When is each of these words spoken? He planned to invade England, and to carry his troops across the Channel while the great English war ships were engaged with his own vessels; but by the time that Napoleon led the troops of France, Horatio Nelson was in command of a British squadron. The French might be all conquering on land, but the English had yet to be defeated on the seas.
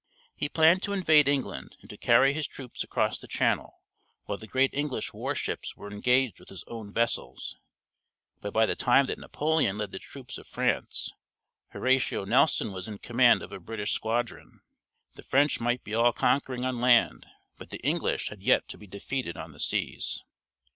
He 0.35 0.49
planned 0.49 0.81
to 0.81 0.93
invade 0.93 1.27
England, 1.27 1.75
and 1.81 1.89
to 1.91 1.95
carry 1.95 2.33
his 2.33 2.47
troops 2.47 2.83
across 2.83 3.19
the 3.19 3.27
Channel 3.27 3.71
while 4.25 4.39
the 4.39 4.47
great 4.47 4.73
English 4.73 5.13
war 5.13 5.35
ships 5.35 5.75
were 5.77 5.91
engaged 5.91 6.39
with 6.39 6.49
his 6.49 6.63
own 6.65 6.91
vessels; 6.91 7.55
but 8.41 8.51
by 8.51 8.65
the 8.65 8.75
time 8.75 9.05
that 9.05 9.19
Napoleon 9.19 9.77
led 9.77 9.91
the 9.91 9.99
troops 9.99 10.39
of 10.39 10.47
France, 10.47 11.11
Horatio 11.67 12.25
Nelson 12.25 12.71
was 12.71 12.87
in 12.87 12.97
command 12.97 13.43
of 13.43 13.51
a 13.51 13.59
British 13.59 13.91
squadron. 13.91 14.61
The 15.13 15.21
French 15.21 15.59
might 15.59 15.83
be 15.83 15.93
all 15.93 16.13
conquering 16.13 16.65
on 16.65 16.81
land, 16.81 17.27
but 17.59 17.69
the 17.69 17.77
English 17.81 18.29
had 18.29 18.41
yet 18.41 18.67
to 18.69 18.79
be 18.79 18.87
defeated 18.87 19.37
on 19.37 19.51
the 19.51 19.59
seas. 19.59 20.23